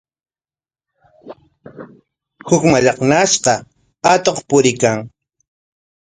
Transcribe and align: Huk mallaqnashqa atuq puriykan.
Huk 2.47 2.63
mallaqnashqa 2.71 3.53
atuq 4.11 4.37
puriykan. 4.47 4.97